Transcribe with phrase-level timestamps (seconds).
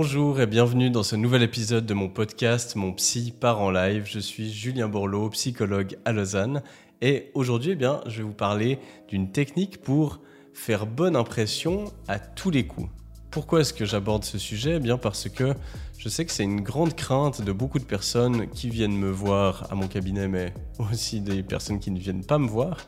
[0.00, 4.04] Bonjour et bienvenue dans ce nouvel épisode de mon podcast Mon Psy part en live.
[4.06, 6.62] Je suis Julien Borloo, psychologue à Lausanne.
[7.02, 10.20] Et aujourd'hui, eh bien, je vais vous parler d'une technique pour
[10.54, 12.88] faire bonne impression à tous les coups.
[13.32, 14.74] Pourquoi est-ce que j'aborde ce sujet?
[14.76, 15.52] Eh bien Parce que
[15.98, 19.66] je sais que c'est une grande crainte de beaucoup de personnes qui viennent me voir
[19.68, 20.54] à mon cabinet, mais
[20.92, 22.86] aussi des personnes qui ne viennent pas me voir.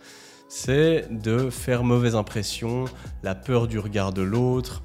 [0.48, 2.84] C'est de faire mauvaise impression,
[3.24, 4.84] la peur du regard de l'autre,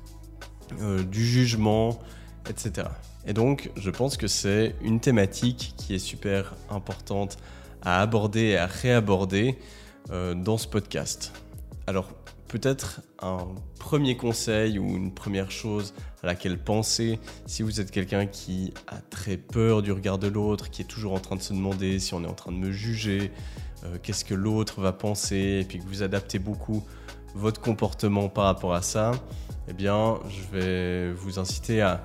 [0.82, 2.00] euh, du jugement,
[2.50, 2.88] etc.
[3.26, 7.38] Et donc, je pense que c'est une thématique qui est super importante
[7.82, 9.58] à aborder et à réaborder
[10.12, 11.34] euh, dans ce podcast.
[11.88, 12.10] Alors,
[12.48, 13.48] peut-être un
[13.80, 15.94] premier conseil ou une première chose
[16.24, 20.70] à laquelle penser si vous êtes quelqu'un qui a très peur du regard de l'autre,
[20.70, 22.72] qui est toujours en train de se demander si on est en train de me
[22.72, 23.32] juger,
[23.84, 26.84] euh, qu'est-ce que l'autre va penser, et puis que vous adaptez beaucoup
[27.34, 29.12] votre comportement par rapport à ça,
[29.68, 32.04] eh bien, je vais vous inciter à,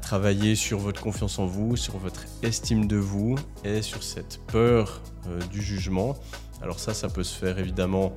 [0.00, 5.02] travailler sur votre confiance en vous, sur votre estime de vous et sur cette peur
[5.26, 6.16] euh, du jugement.
[6.62, 8.12] Alors ça, ça peut se faire évidemment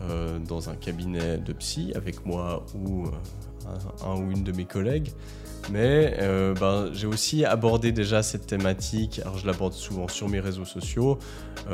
[0.00, 3.10] euh, dans un cabinet de psy avec moi ou euh,
[4.04, 5.12] un, ou une de mes collègues.
[5.72, 6.18] Mais
[6.60, 11.18] ben, j'ai aussi abordé déjà cette thématique, alors je l'aborde souvent sur mes réseaux sociaux,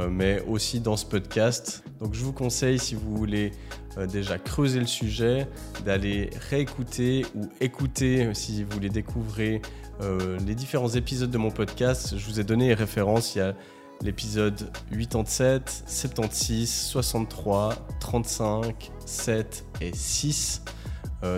[0.08, 1.82] mais aussi dans ce podcast.
[1.98, 3.50] Donc je vous conseille, si vous voulez
[3.98, 5.48] euh, déjà creuser le sujet,
[5.84, 9.60] d'aller réécouter ou écouter euh, si vous voulez découvrir
[10.00, 12.16] euh, les différents épisodes de mon podcast.
[12.16, 13.34] Je vous ai donné les références.
[13.34, 13.54] Il y a
[14.02, 20.62] l'épisode 87, 76, 63, 35, 7 et 6.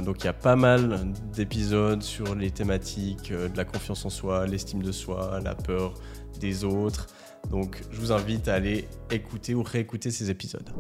[0.05, 4.47] donc il y a pas mal d'épisodes sur les thématiques de la confiance en soi,
[4.47, 5.94] l'estime de soi, la peur
[6.39, 7.09] des autres.
[7.50, 10.70] Donc je vous invite à aller écouter ou réécouter ces épisodes.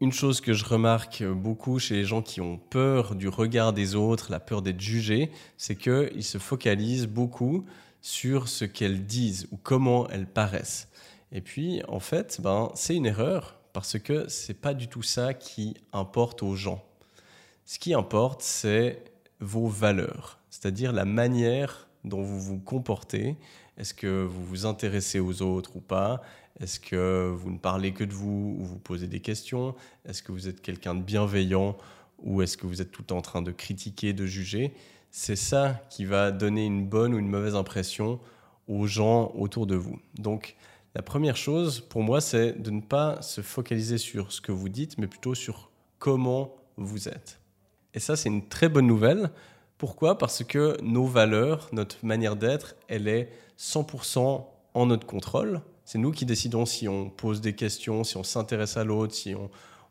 [0.00, 3.96] Une chose que je remarque beaucoup chez les gens qui ont peur du regard des
[3.96, 7.64] autres, la peur d'être jugés, c'est qu'ils se focalisent beaucoup
[8.00, 10.88] sur ce qu'elles disent ou comment elles paraissent.
[11.32, 15.34] Et puis, en fait, ben, c'est une erreur parce que c'est pas du tout ça
[15.34, 16.84] qui importe aux gens.
[17.64, 19.02] Ce qui importe, c'est
[19.40, 23.36] vos valeurs, c'est-à-dire la manière dont vous vous comportez.
[23.76, 26.22] Est-ce que vous vous intéressez aux autres ou pas?
[26.60, 29.74] Est-ce que vous ne parlez que de vous ou vous posez des questions?
[30.04, 31.76] Est-ce que vous êtes quelqu'un de bienveillant
[32.18, 34.74] ou est-ce que vous êtes tout en train de critiquer, de juger?
[35.10, 38.18] C'est ça qui va donner une bonne ou une mauvaise impression
[38.66, 39.98] aux gens autour de vous.
[40.18, 40.56] Donc
[40.94, 44.68] la première chose pour moi, c'est de ne pas se focaliser sur ce que vous
[44.68, 47.40] dites, mais plutôt sur comment vous êtes.
[47.94, 49.30] Et ça, c'est une très bonne nouvelle.
[49.78, 50.18] Pourquoi?
[50.18, 54.44] Parce que nos valeurs, notre manière d'être, elle est 100%
[54.74, 55.62] en notre contrôle.
[55.84, 59.34] C'est nous qui décidons si on pose des questions, si on s'intéresse à l'autre, si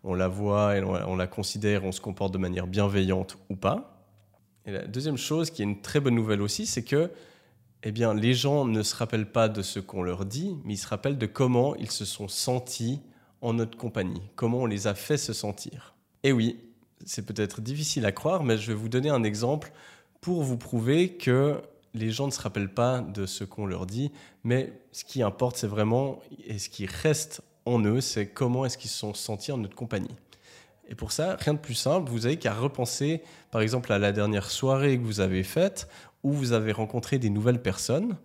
[0.03, 4.05] on, la voit et on, la considère, on se comporte de manière bienveillante ou pas.
[4.65, 7.09] Et la deuxième chose qui est une très bonne nouvelle aussi, c'est que
[7.83, 10.77] eh bien, les gens ne se rappellent pas de ce qu'on leur dit, mais ils
[10.77, 13.01] se rappellent de comment ils se sont sentis
[13.41, 15.95] en notre compagnie, comment on les a fait se sentir.
[16.23, 16.59] Et oui,
[17.05, 19.71] c'est peut-être difficile à croire, mais je vais vous donner un exemple
[20.21, 21.61] pour vous prouver que
[21.93, 24.11] les gens ne se rappellent pas de ce qu'on leur dit,
[24.43, 28.77] mais ce qui importe, c'est vraiment, et ce qui reste en eux, c'est comment est-ce
[28.77, 30.15] qu'ils se sont sentis en notre compagnie.
[30.89, 33.21] Et pour ça, rien de plus simple, vous avez qu'à repenser,
[33.51, 35.89] par exemple, à la dernière soirée que vous avez faite,
[36.23, 38.17] où vous avez rencontré des nouvelles personnes.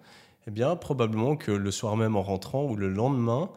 [0.47, 3.51] Eh bien, probablement que le soir même en rentrant ou le lendemain,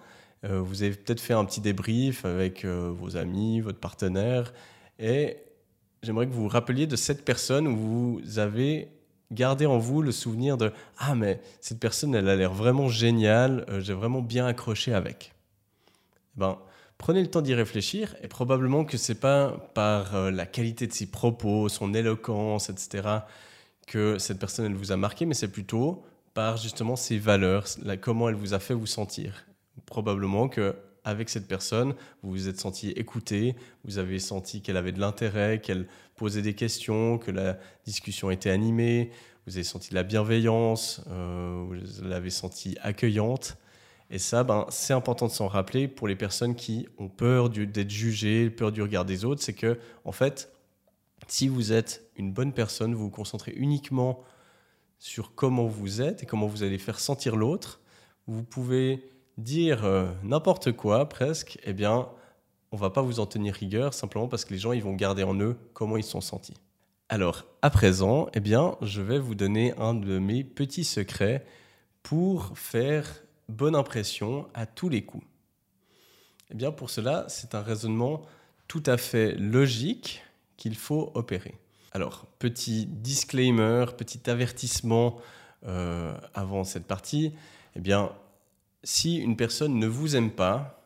[0.43, 4.53] euh, vous avez peut-être fait un petit débrief avec euh, vos amis, votre partenaire,
[5.00, 5.38] et
[6.03, 8.89] j'aimerais que vous vous rappeliez de cette personne où vous avez
[9.31, 13.66] gardez en vous le souvenir de ah mais cette personne elle a l'air vraiment géniale,
[13.69, 15.33] euh, j'ai vraiment bien accroché avec.
[16.35, 16.59] Eh ben
[16.97, 20.94] prenez le temps d'y réfléchir et probablement que c'est pas par euh, la qualité de
[20.94, 23.07] ses propos, son éloquence, etc.
[23.88, 27.66] que cette personne elle vous a marqué, mais c'est plutôt par justement ses valeurs,
[28.01, 29.45] comment elle vous a fait vous sentir.
[29.85, 34.91] Probablement que avec cette personne, vous vous êtes senti écouté, vous avez senti qu'elle avait
[34.91, 39.12] de l'intérêt, qu'elle posait des questions, que la discussion était animée,
[39.45, 43.57] vous avez senti de la bienveillance, euh, vous l'avez senti accueillante.
[44.09, 47.89] Et ça, ben, c'est important de s'en rappeler pour les personnes qui ont peur d'être
[47.89, 49.41] jugées, peur du regard des autres.
[49.41, 50.51] C'est que, en fait,
[51.27, 54.24] si vous êtes une bonne personne, vous vous concentrez uniquement
[55.00, 57.81] sur comment vous êtes et comment vous allez faire sentir l'autre.
[58.27, 62.09] Vous pouvez dire euh, n'importe quoi presque, eh bien,
[62.71, 65.23] on va pas vous en tenir rigueur simplement parce que les gens ils vont garder
[65.23, 66.55] en eux comment ils sont sentis.
[67.07, 71.45] Alors, à présent, eh bien, je vais vous donner un de mes petits secrets
[72.01, 75.25] pour faire bonne impression à tous les coups.
[76.51, 78.23] Eh bien, pour cela, c'est un raisonnement
[78.67, 80.23] tout à fait logique
[80.57, 81.55] qu'il faut opérer.
[81.91, 85.17] Alors, petit disclaimer, petit avertissement
[85.67, 87.33] euh, avant cette partie.
[87.75, 88.11] Eh bien,
[88.85, 90.81] si une personne ne vous aime pas,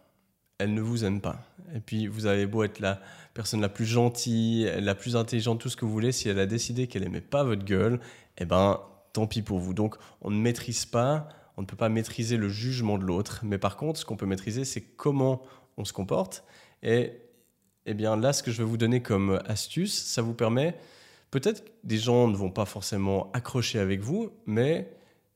[0.58, 1.40] elle ne vous aime pas.
[1.76, 3.00] Et puis, vous avez beau être la
[3.34, 6.46] personne la plus gentille, la plus intelligente, tout ce que vous voulez, si elle a
[6.46, 8.00] décidé qu'elle n'aimait pas votre gueule,
[8.38, 8.80] eh ben,
[9.14, 9.74] tant pis pour vous.
[9.74, 13.42] Donc, on ne maîtrise pas, on ne peut pas maîtriser le jugement de l'autre.
[13.44, 15.42] Mais par contre, ce qu'on peut maîtriser, c'est comment
[15.78, 16.44] on se comporte.
[16.82, 17.12] Et
[17.86, 20.76] eh bien, là, ce que je vais vous donner comme astuce, ça vous permet,
[21.32, 24.90] peut-être des gens ne vont pas forcément accrocher avec vous, mais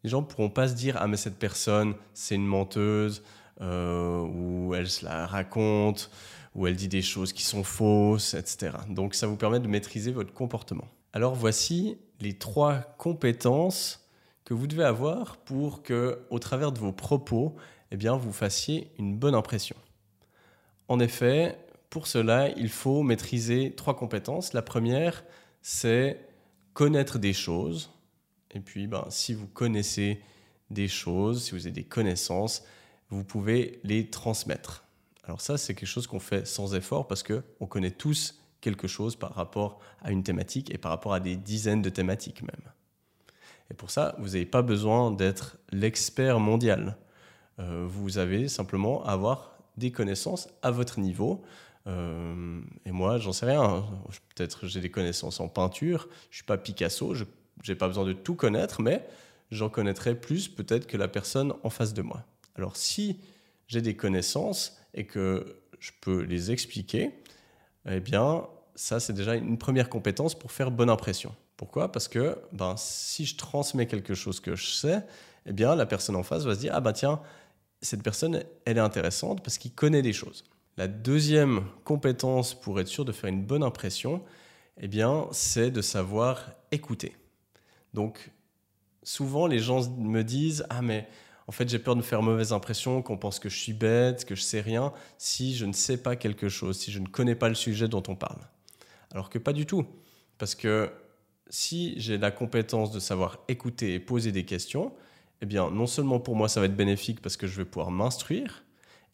[0.03, 3.23] les gens ne pourront pas se dire, ah mais cette personne, c'est une menteuse,
[3.61, 6.09] euh, ou elle se la raconte,
[6.55, 8.71] ou elle dit des choses qui sont fausses, etc.
[8.89, 10.87] Donc ça vous permet de maîtriser votre comportement.
[11.13, 14.07] Alors voici les trois compétences
[14.45, 17.55] que vous devez avoir pour que, au travers de vos propos,
[17.91, 19.75] eh bien, vous fassiez une bonne impression.
[20.87, 21.57] En effet,
[21.89, 24.53] pour cela, il faut maîtriser trois compétences.
[24.53, 25.23] La première,
[25.61, 26.19] c'est
[26.73, 27.92] connaître des choses.
[28.53, 30.21] Et puis, ben, si vous connaissez
[30.69, 32.63] des choses, si vous avez des connaissances,
[33.09, 34.85] vous pouvez les transmettre.
[35.23, 39.15] Alors ça, c'est quelque chose qu'on fait sans effort parce qu'on connaît tous quelque chose
[39.15, 42.71] par rapport à une thématique et par rapport à des dizaines de thématiques même.
[43.71, 46.97] Et pour ça, vous n'avez pas besoin d'être l'expert mondial.
[47.59, 51.43] Euh, vous avez simplement à avoir des connaissances à votre niveau.
[51.87, 53.85] Euh, et moi, j'en sais rien.
[54.35, 56.07] Peut-être j'ai des connaissances en peinture.
[56.29, 57.13] Je suis pas Picasso.
[57.67, 59.05] N'ai pas besoin de tout connaître, mais
[59.51, 62.25] j'en connaîtrai plus peut-être que la personne en face de moi.
[62.55, 63.19] Alors si
[63.67, 67.11] j'ai des connaissances et que je peux les expliquer,
[67.89, 68.45] eh bien,
[68.75, 71.35] ça, c'est déjà une première compétence pour faire bonne impression.
[71.57, 71.91] Pourquoi?
[71.91, 75.03] Parce que ben, si je transmets quelque chose que je sais,
[75.45, 77.21] eh bien, la personne en face va se dire Ah ben tiens,
[77.81, 80.43] cette personne, elle est intéressante parce qu'il connaît des choses.
[80.77, 84.23] La deuxième compétence pour être sûr de faire une bonne impression,
[84.79, 87.15] eh bien, c'est de savoir écouter.
[87.93, 88.31] Donc,
[89.03, 91.07] souvent, les gens me disent Ah, mais
[91.47, 94.35] en fait, j'ai peur de faire mauvaise impression, qu'on pense que je suis bête, que
[94.35, 97.49] je sais rien, si je ne sais pas quelque chose, si je ne connais pas
[97.49, 98.39] le sujet dont on parle.
[99.11, 99.85] Alors que pas du tout.
[100.37, 100.91] Parce que
[101.49, 104.93] si j'ai la compétence de savoir écouter et poser des questions,
[105.41, 107.91] eh bien, non seulement pour moi, ça va être bénéfique parce que je vais pouvoir
[107.91, 108.63] m'instruire,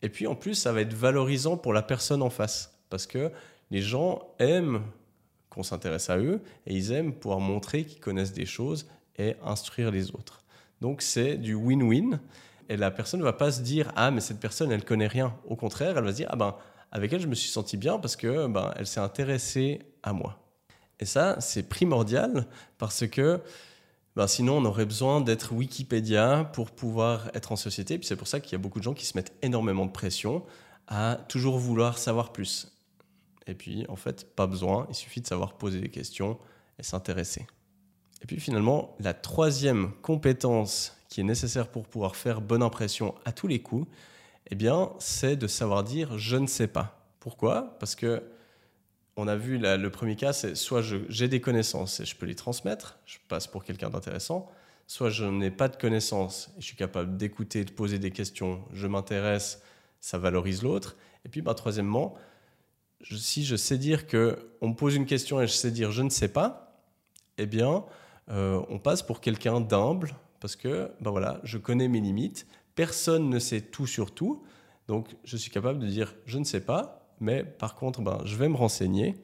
[0.01, 2.79] et puis en plus, ça va être valorisant pour la personne en face.
[2.89, 3.31] Parce que
[3.71, 4.83] les gens aiment
[5.49, 8.87] qu'on s'intéresse à eux et ils aiment pouvoir montrer qu'ils connaissent des choses
[9.17, 10.43] et instruire les autres.
[10.81, 12.19] Donc c'est du win-win.
[12.69, 15.35] Et la personne ne va pas se dire Ah, mais cette personne, elle connaît rien.
[15.47, 16.55] Au contraire, elle va se dire Ah, ben,
[16.91, 20.39] avec elle, je me suis senti bien parce que ben, elle s'est intéressée à moi.
[20.99, 22.45] Et ça, c'est primordial
[22.77, 23.41] parce que
[24.15, 27.95] ben, sinon, on aurait besoin d'être Wikipédia pour pouvoir être en société.
[27.95, 29.85] Et puis c'est pour ça qu'il y a beaucoup de gens qui se mettent énormément
[29.85, 30.43] de pression
[30.87, 32.71] à toujours vouloir savoir plus.
[33.49, 34.85] Et puis, en fait, pas besoin.
[34.89, 36.37] Il suffit de savoir poser des questions
[36.77, 37.47] et s'intéresser.
[38.21, 43.31] Et puis finalement, la troisième compétence qui est nécessaire pour pouvoir faire bonne impression à
[43.31, 43.87] tous les coups,
[44.51, 47.07] eh bien, c'est de savoir dire je ne sais pas.
[47.19, 47.77] Pourquoi?
[47.79, 48.23] Parce que
[49.15, 52.35] on a vu le premier cas, c'est soit j'ai des connaissances et je peux les
[52.35, 54.49] transmettre, je passe pour quelqu'un d'intéressant,
[54.87, 58.63] soit je n'ai pas de connaissances et je suis capable d'écouter, de poser des questions,
[58.71, 59.61] je m'intéresse,
[59.99, 60.95] ça valorise l'autre.
[61.25, 62.15] Et puis, ben, troisièmement,
[63.03, 66.01] si je sais dire que on me pose une question et je sais dire je
[66.01, 66.83] ne sais pas,
[67.37, 67.85] eh bien,
[68.29, 72.47] euh, on passe pour quelqu'un d'humble parce que ben voilà, je connais mes limites.
[72.75, 74.43] Personne ne sait tout sur tout.
[74.87, 78.35] Donc, je suis capable de dire je ne sais pas, mais par contre, ben, je
[78.35, 79.15] vais me renseigner.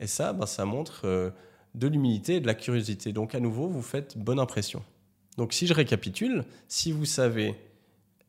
[0.00, 1.30] Et ça, ben, ça montre euh,
[1.74, 3.12] de l'humilité et de la curiosité.
[3.12, 4.82] Donc, à nouveau, vous faites bonne impression.
[5.36, 7.54] Donc, si je récapitule, si vous savez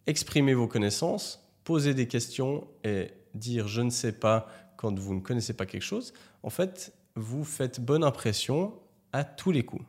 [0.08, 4.48] exprimer vos connaissances, poser des questions et dire je ne sais pas
[4.84, 6.14] quand vous ne connaissez pas quelque chose,
[6.44, 8.74] en fait, vous faites bonne impression
[9.14, 9.86] à tous les coups.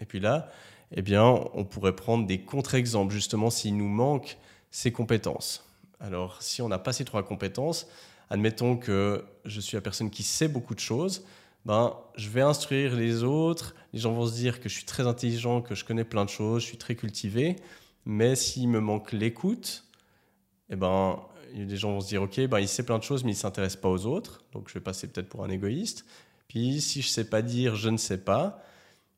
[0.00, 0.50] Et puis là,
[0.90, 1.22] eh bien,
[1.54, 4.36] on pourrait prendre des contre-exemples, justement, s'il nous manque
[4.72, 5.64] ces compétences.
[6.00, 7.86] Alors, si on n'a pas ces trois compétences,
[8.28, 11.24] admettons que je suis la personne qui sait beaucoup de choses,
[11.64, 15.06] ben, je vais instruire les autres, les gens vont se dire que je suis très
[15.06, 17.54] intelligent, que je connais plein de choses, je suis très cultivé,
[18.04, 19.84] mais s'il me manque l'écoute,
[20.70, 21.20] eh ben,
[21.54, 23.38] les gens vont se dire, ok, ben, il sait plein de choses, mais il ne
[23.38, 26.04] s'intéresse pas aux autres, donc je vais passer peut-être pour un égoïste.
[26.48, 28.62] Puis si je ne sais pas dire je ne sais pas,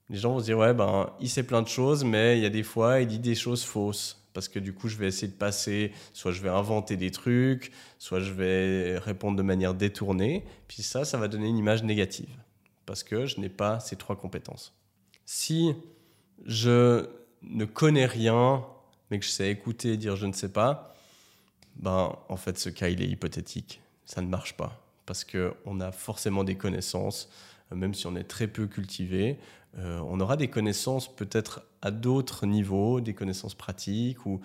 [0.09, 2.47] les gens vont se dire ouais ben il sait plein de choses mais il y
[2.47, 4.23] a des fois il dit des choses fausses.
[4.33, 5.93] Parce que du coup je vais essayer de passer.
[6.13, 10.45] Soit je vais inventer des trucs soit je vais répondre de manière détournée.
[10.69, 12.29] Puis ça ça va donner une image négative.
[12.85, 14.75] Parce que je n'ai pas ces trois compétences.
[15.25, 15.75] Si
[16.45, 17.07] je
[17.43, 18.65] ne connais rien
[19.11, 20.96] mais que je sais écouter et dire je ne sais pas
[21.77, 25.81] ben en fait ce cas il est hypothétique ça ne marche pas parce que on
[25.81, 27.31] a forcément des connaissances
[27.75, 29.39] même si on est très peu cultivé.
[29.77, 34.25] on aura des connaissances peut-être à d'autres niveaux, des connaissances pratiques.
[34.27, 34.41] Ou...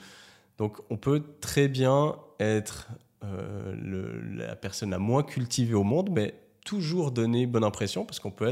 [0.57, 2.89] Donc on peut très bien être
[3.21, 6.33] la personne la moins cultivée au monde, mais
[6.65, 8.47] toujours donner bonne impression parce qu'on peut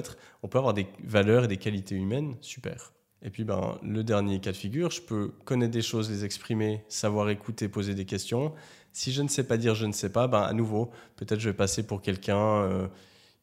[0.48, 2.92] peut avoir des valeurs et des qualités humaines super.
[3.22, 6.84] Et puis ben, le dernier cas de figure, je peux connaître des choses, les exprimer,
[6.88, 8.54] savoir écouter, poser des questions.
[8.94, 11.50] Si je ne sais pas dire je ne sais pas, ben, à nouveau, peut-être je
[11.50, 12.88] vais passer pour quelqu'un euh,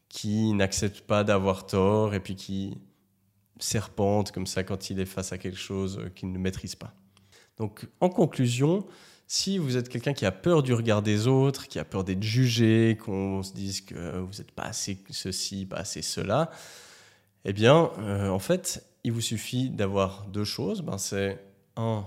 [0.09, 2.79] qui n'accepte pas d'avoir tort et puis qui
[3.59, 6.95] serpente comme ça quand il est face à quelque chose euh, qu'il ne maîtrise pas.
[7.59, 8.87] Donc en conclusion,
[9.27, 12.23] si vous êtes quelqu'un qui a peur du regard des autres, qui a peur d'être
[12.23, 16.51] jugé, qu'on se dise que vous n'êtes pas assez ceci, pas assez cela,
[17.49, 20.83] eh bien, euh, en fait, il vous suffit d'avoir deux choses.
[20.83, 21.39] Ben, c'est
[21.77, 22.05] un,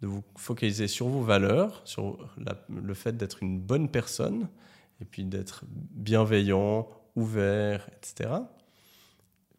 [0.00, 2.18] de vous focaliser sur vos valeurs, sur
[2.68, 4.48] le fait d'être une bonne personne,
[5.00, 8.30] et puis d'être bienveillant, ouvert, etc.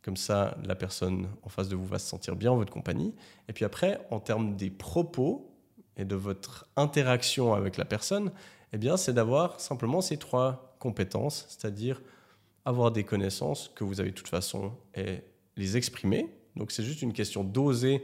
[0.01, 3.15] Comme ça, la personne en face de vous va se sentir bien en votre compagnie.
[3.47, 5.49] Et puis après, en termes des propos,
[5.95, 8.31] et de votre interaction avec la personne,
[8.73, 12.01] eh bien, c'est d'avoir simplement ces trois compétences, c'est-à-dire
[12.65, 15.21] avoir des connaissances que vous avez de toute façon et
[15.55, 16.29] les exprimer.
[16.55, 18.03] Donc, c'est juste une question d'oser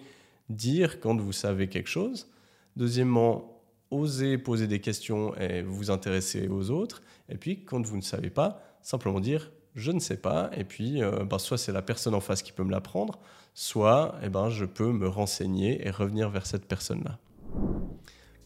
[0.49, 2.27] dire quand vous savez quelque chose.
[2.75, 7.01] Deuxièmement, oser poser des questions et vous intéresser aux autres.
[7.29, 10.49] Et puis, quand vous ne savez pas, simplement dire je ne sais pas.
[10.57, 13.19] Et puis, euh, ben, soit c'est la personne en face qui peut me l'apprendre,
[13.53, 17.17] soit eh ben, je peux me renseigner et revenir vers cette personne-là.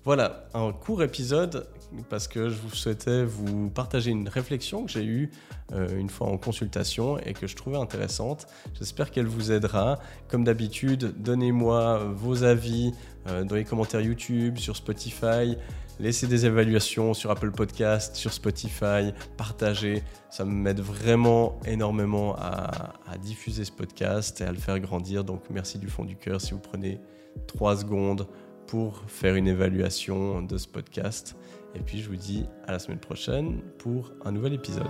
[0.06, 1.66] Voilà, un court épisode
[2.10, 5.32] parce que je vous souhaitais vous partager une réflexion que j'ai eue
[5.72, 8.48] euh, une fois en consultation et que je trouvais intéressante.
[8.74, 10.00] J'espère qu'elle vous aidera.
[10.28, 12.92] Comme d'habitude, donnez-moi vos avis
[13.28, 15.56] euh, dans les commentaires YouTube, sur Spotify.
[16.02, 20.04] Laissez des évaluations sur Apple Podcast, sur Spotify, partagez.
[20.30, 25.24] Ça m'aide vraiment énormément à, à diffuser ce podcast et à le faire grandir.
[25.24, 27.00] Donc merci du fond du cœur si vous prenez
[27.48, 28.28] 3 secondes
[28.68, 31.36] pour faire une évaluation de ce podcast.
[31.76, 34.88] Et puis je vous dis à la semaine prochaine pour un nouvel épisode.